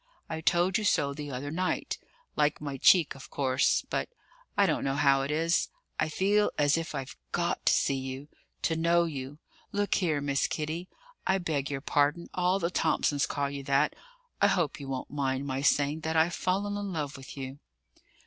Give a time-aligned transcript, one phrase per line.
[0.27, 1.99] I told you so the other night;
[2.35, 4.09] like my cheek, of course, but
[4.57, 8.27] I don't know how it is I feel as if I'd got to see you,
[8.63, 9.37] to know you.
[9.71, 10.89] Look here, Miss Kitty
[11.27, 13.95] I beg your pardon, all the Thomsons call you that
[14.41, 17.59] I hope you won't mind my saying that I've fallen in love with you?"